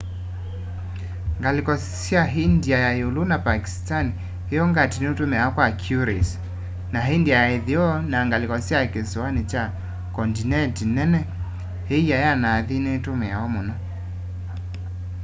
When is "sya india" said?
2.03-2.77